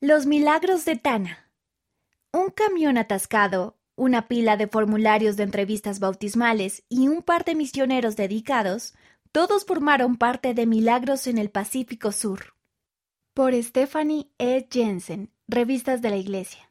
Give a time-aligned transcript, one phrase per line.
[0.00, 1.50] Los milagros de Tana.
[2.32, 8.14] Un camión atascado, una pila de formularios de entrevistas bautismales y un par de misioneros
[8.14, 8.94] dedicados,
[9.32, 12.54] todos formaron parte de Milagros en el Pacífico Sur.
[13.34, 14.68] Por Stephanie E.
[14.70, 16.70] Jensen, Revistas de la Iglesia.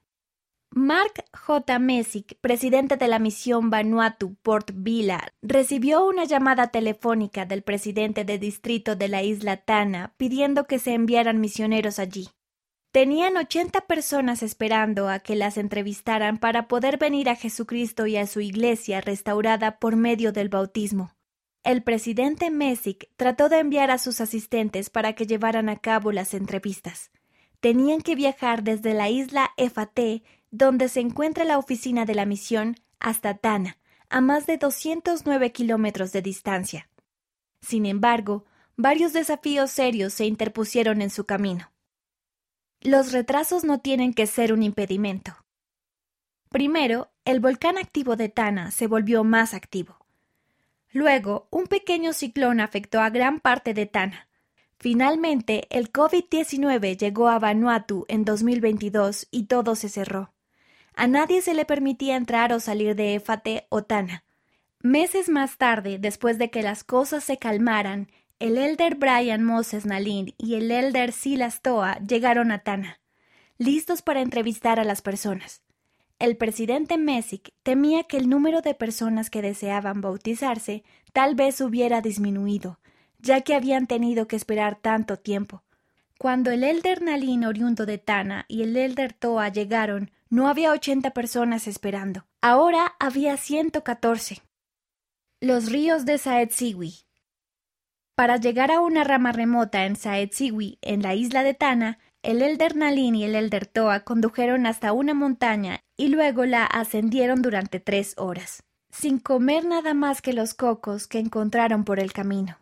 [0.72, 1.80] Mark J.
[1.80, 8.40] Messick, presidente de la misión Vanuatu Port Vila, recibió una llamada telefónica del presidente de
[8.40, 12.30] distrito de la isla Tana pidiendo que se enviaran misioneros allí.
[12.98, 18.26] Tenían ochenta personas esperando a que las entrevistaran para poder venir a Jesucristo y a
[18.26, 21.12] su iglesia restaurada por medio del bautismo.
[21.64, 26.34] El presidente Messick trató de enviar a sus asistentes para que llevaran a cabo las
[26.34, 27.12] entrevistas.
[27.60, 32.78] Tenían que viajar desde la isla Efate, donde se encuentra la oficina de la misión,
[33.00, 33.78] hasta Tana,
[34.10, 36.90] a más de 209 kilómetros de distancia.
[37.62, 41.70] Sin embargo, varios desafíos serios se interpusieron en su camino.
[42.88, 45.36] Los retrasos no tienen que ser un impedimento.
[46.48, 50.06] Primero, el volcán activo de Tana se volvió más activo.
[50.94, 54.30] Luego, un pequeño ciclón afectó a gran parte de Tana.
[54.78, 60.32] Finalmente, el COVID-19 llegó a Vanuatu en 2022 y todo se cerró.
[60.94, 64.24] A nadie se le permitía entrar o salir de Éfate o Tana.
[64.80, 68.08] Meses más tarde, después de que las cosas se calmaran,
[68.40, 73.00] el elder Brian Moses Nalin y el elder Silas Toa llegaron a Tana,
[73.58, 75.64] listos para entrevistar a las personas.
[76.20, 82.02] El presidente Messick temía que el número de personas que deseaban bautizarse tal vez hubiera
[82.02, 82.80] disminuido,
[83.20, 85.64] ya que habían tenido que esperar tanto tiempo.
[86.20, 91.12] Cuando el elder Nalin oriundo de Tana y el elder Toa llegaron, no había ochenta
[91.12, 92.26] personas esperando.
[92.42, 94.42] Ahora había ciento catorce.
[95.40, 97.07] Los ríos de Saetsiwi
[98.18, 102.76] para llegar a una rama remota en Saetsiwi, en la isla de Tana, el Elder
[102.76, 108.16] Nalin y el Elder Toa condujeron hasta una montaña y luego la ascendieron durante tres
[108.18, 112.58] horas, sin comer nada más que los cocos que encontraron por el camino.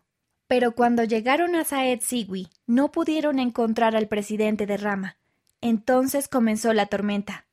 [0.46, 5.16] Pero cuando llegaron a Saetsiwi, no pudieron encontrar al presidente de rama.
[5.62, 7.46] Entonces comenzó la tormenta.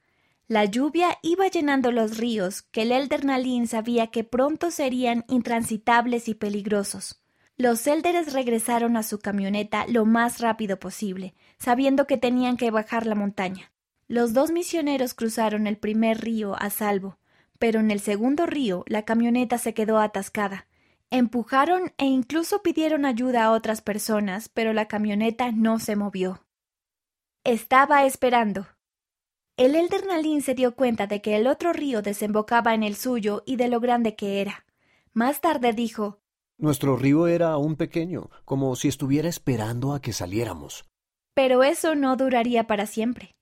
[0.49, 6.27] La lluvia iba llenando los ríos que el Elder Nalin sabía que pronto serían intransitables
[6.27, 7.22] y peligrosos.
[7.55, 13.05] Los élderes regresaron a su camioneta lo más rápido posible, sabiendo que tenían que bajar
[13.05, 13.71] la montaña.
[14.07, 17.19] Los dos misioneros cruzaron el primer río a salvo,
[17.59, 20.67] pero en el segundo río la camioneta se quedó atascada.
[21.11, 26.43] Empujaron e incluso pidieron ayuda a otras personas, pero la camioneta no se movió.
[27.43, 28.67] Estaba esperando.
[29.57, 33.43] El elder Nalin se dio cuenta de que el otro río desembocaba en el suyo
[33.45, 34.65] y de lo grande que era.
[35.13, 36.22] Más tarde dijo
[36.57, 40.85] nuestro río era aún pequeño, como si estuviera esperando a que saliéramos.
[41.33, 43.35] Pero eso no duraría para siempre.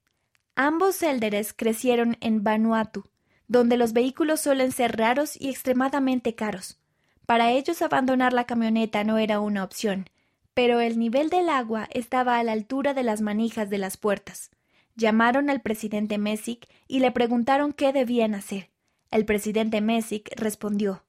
[0.56, 3.06] Ambos élderes crecieron en Vanuatu,
[3.48, 6.80] donde los vehículos suelen ser raros y extremadamente caros.
[7.26, 10.10] Para ellos abandonar la camioneta no era una opción,
[10.54, 14.52] pero el nivel del agua estaba a la altura de las manijas de las puertas.
[14.96, 18.70] Llamaron al presidente Messick y le preguntaron qué debían hacer.
[19.10, 21.04] El presidente Messick respondió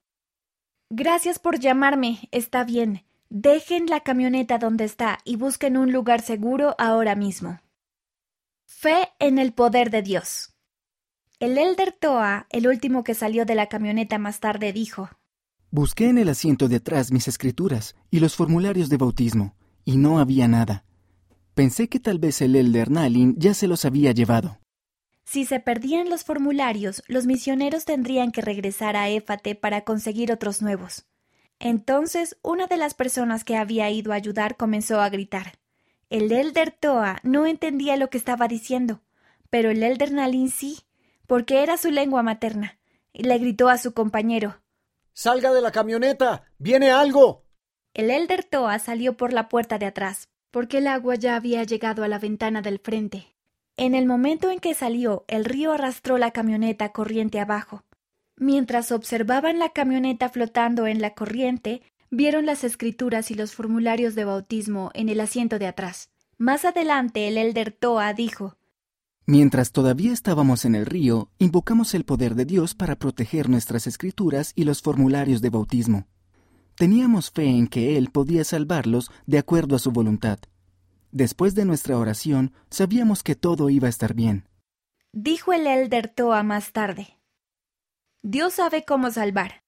[0.95, 2.19] Gracias por llamarme.
[2.33, 3.07] Está bien.
[3.31, 7.61] Dejen la camioneta donde está y busquen un lugar seguro ahora mismo.
[8.67, 10.53] Fe en el poder de Dios.
[11.41, 15.09] El elder Toa, el último que salió de la camioneta más tarde, dijo
[15.71, 20.19] Busqué en el asiento de atrás mis escrituras y los formularios de bautismo, y no
[20.19, 20.85] había nada.
[21.55, 24.62] Pensé que tal vez el elder Nalin ya se los había llevado.
[25.25, 30.63] Si se perdían los formularios, los misioneros tendrían que regresar a Éfate para conseguir otros
[30.63, 31.07] nuevos.
[31.59, 35.59] Entonces una de las personas que había ido a ayudar comenzó a gritar.
[36.11, 39.01] El elder Toa no entendía lo que estaba diciendo,
[39.49, 40.81] pero el elder Nalin sí,
[41.27, 42.79] porque era su lengua materna,
[43.13, 44.63] y le gritó a su compañero
[45.15, 46.45] Salga de la camioneta.
[46.59, 47.45] viene algo.
[47.95, 52.03] El elder Toa salió por la puerta de atrás, porque el agua ya había llegado
[52.03, 53.37] a la ventana del frente.
[53.77, 57.85] En el momento en que salió, el río arrastró la camioneta corriente abajo.
[58.37, 64.25] Mientras observaban la camioneta flotando en la corriente, vieron las escrituras y los formularios de
[64.25, 66.11] bautismo en el asiento de atrás.
[66.37, 68.57] Más adelante el elder Toa dijo
[69.25, 74.53] Mientras todavía estábamos en el río, invocamos el poder de Dios para proteger nuestras escrituras
[74.55, 76.09] y los formularios de bautismo.
[76.75, 80.39] Teníamos fe en que Él podía salvarlos de acuerdo a su voluntad.
[81.13, 84.49] Después de nuestra oración, sabíamos que todo iba a estar bien.
[85.13, 87.19] Dijo el elder Toa más tarde.
[88.23, 89.63] Dios sabe cómo salvar.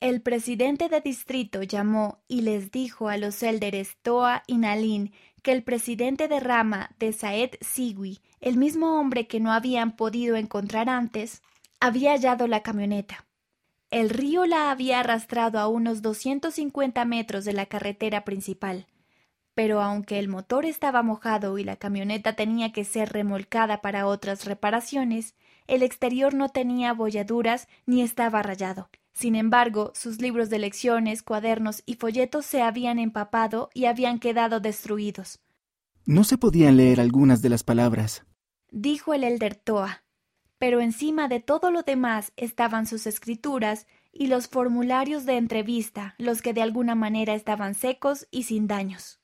[0.00, 5.12] El presidente de distrito llamó y les dijo a los élderes Toa y Nalin
[5.44, 10.34] que el presidente de rama de Saed Sigui, el mismo hombre que no habían podido
[10.34, 11.40] encontrar antes,
[11.78, 13.26] había hallado la camioneta.
[13.90, 18.86] El río la había arrastrado a unos 250 metros de la carretera principal,
[19.58, 24.44] pero aunque el motor estaba mojado y la camioneta tenía que ser remolcada para otras
[24.44, 25.34] reparaciones,
[25.66, 28.88] el exterior no tenía abolladuras ni estaba rayado.
[29.14, 34.60] Sin embargo, sus libros de lecciones, cuadernos y folletos se habían empapado y habían quedado
[34.60, 35.40] destruidos.
[36.06, 38.24] No se podían leer algunas de las palabras,
[38.70, 40.04] dijo el elder Toa.
[40.58, 46.42] Pero encima de todo lo demás estaban sus escrituras y los formularios de entrevista, los
[46.42, 49.17] que de alguna manera estaban secos y sin daños.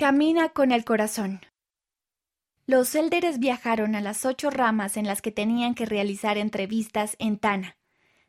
[0.00, 1.42] Camina con el corazón.
[2.64, 7.36] Los élderes viajaron a las ocho ramas en las que tenían que realizar entrevistas en
[7.36, 7.76] Tana.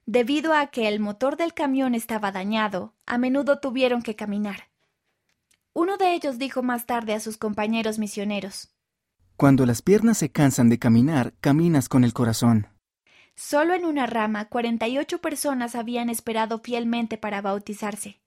[0.06, 4.68] Debido a que el motor del camión estaba dañado, a menudo tuvieron que caminar.
[5.72, 8.76] Uno de ellos dijo más tarde a sus compañeros misioneros
[9.38, 12.68] Cuando las piernas se cansan de caminar, caminas con el corazón.
[13.38, 18.21] Solo en una rama, cuarenta y ocho personas habían esperado fielmente para bautizarse.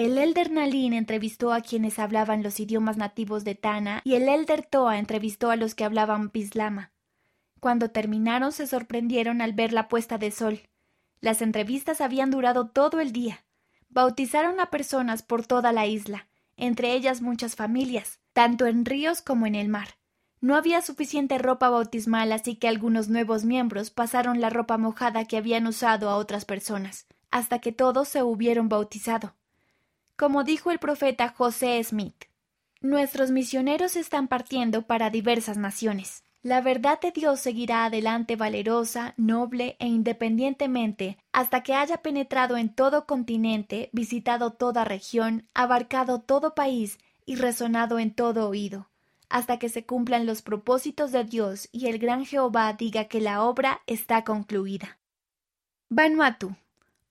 [0.00, 4.64] El elder Nalin entrevistó a quienes hablaban los idiomas nativos de Tana y el elder
[4.64, 6.94] Toa entrevistó a los que hablaban Bislama.
[7.60, 10.62] Cuando terminaron se sorprendieron al ver la puesta de sol.
[11.20, 13.44] Las entrevistas habían durado todo el día.
[13.90, 19.44] Bautizaron a personas por toda la isla, entre ellas muchas familias, tanto en ríos como
[19.44, 19.98] en el mar.
[20.40, 25.36] No había suficiente ropa bautismal, así que algunos nuevos miembros pasaron la ropa mojada que
[25.36, 29.34] habían usado a otras personas, hasta que todos se hubieron bautizado.
[30.20, 32.26] Como dijo el profeta José Smith,
[32.82, 36.24] nuestros misioneros están partiendo para diversas naciones.
[36.42, 42.68] La verdad de Dios seguirá adelante valerosa, noble e independientemente hasta que haya penetrado en
[42.68, 48.90] todo continente, visitado toda región, abarcado todo país y resonado en todo oído,
[49.30, 53.42] hasta que se cumplan los propósitos de Dios y el gran Jehová diga que la
[53.42, 54.98] obra está concluida.
[55.88, 56.56] Vanuatu,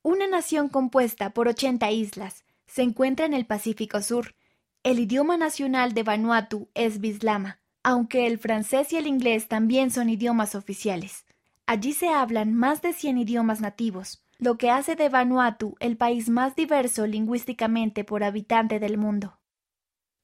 [0.04, 4.36] una nación compuesta por ochenta islas, se encuentra en el Pacífico Sur.
[4.84, 10.10] El idioma nacional de Vanuatu es Bislama aunque el francés y el inglés también son
[10.10, 11.26] idiomas oficiales.
[11.66, 16.30] Allí se hablan más de cien idiomas nativos, lo que hace de Vanuatu el país
[16.30, 19.40] más diverso lingüísticamente por habitante del mundo.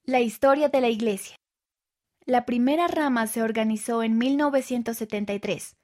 [0.04, 1.36] La historia de la Iglesia.
[2.24, 5.76] La primera rama se organizó en 1973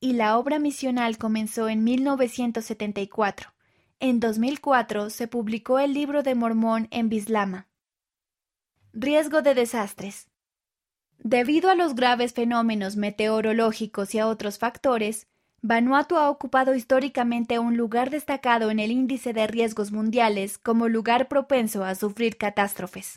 [0.00, 3.52] y la obra misional comenzó en 1974.
[4.00, 7.66] En 2004 se publicó el libro de Mormón en Bislama.
[8.92, 10.28] Riesgo de desastres.
[11.18, 15.26] Debido a los graves fenómenos meteorológicos y a otros factores,
[15.62, 21.26] Vanuatu ha ocupado históricamente un lugar destacado en el índice de riesgos mundiales como lugar
[21.26, 23.16] propenso a sufrir catástrofes.